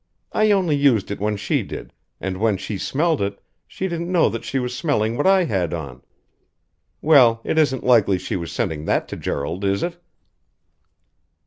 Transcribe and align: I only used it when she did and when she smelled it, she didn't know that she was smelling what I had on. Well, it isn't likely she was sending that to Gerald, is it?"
I 0.33 0.49
only 0.49 0.75
used 0.75 1.11
it 1.11 1.19
when 1.19 1.37
she 1.37 1.61
did 1.61 1.93
and 2.19 2.37
when 2.39 2.57
she 2.57 2.79
smelled 2.79 3.21
it, 3.21 3.39
she 3.67 3.87
didn't 3.87 4.11
know 4.11 4.29
that 4.29 4.43
she 4.43 4.57
was 4.57 4.75
smelling 4.75 5.15
what 5.15 5.27
I 5.27 5.43
had 5.43 5.75
on. 5.75 6.01
Well, 7.03 7.39
it 7.43 7.59
isn't 7.59 7.83
likely 7.83 8.17
she 8.17 8.35
was 8.35 8.51
sending 8.51 8.85
that 8.85 9.07
to 9.09 9.15
Gerald, 9.15 9.63
is 9.63 9.83
it?" 9.83 9.99